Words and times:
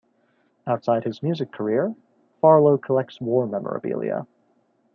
Outside 0.65 1.03
his 1.03 1.21
music 1.21 1.51
career, 1.51 1.93
Farlowe 2.41 2.81
collects 2.81 3.21
war 3.21 3.45
memorabilia. 3.45 4.25